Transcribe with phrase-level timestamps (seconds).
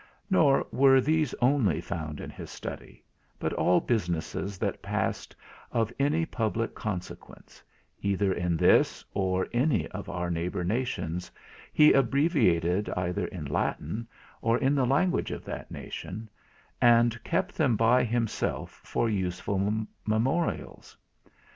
[0.31, 3.03] Nor were these only found in his study,
[3.37, 5.35] but all businesses that passed
[5.71, 7.61] of any public consequence,
[8.01, 11.29] either in this or any of our neighbour nations,
[11.71, 14.07] he abbreviated either in Latin,
[14.41, 16.27] or in the language of that nation,
[16.81, 20.97] and kept them by him for useful memorials.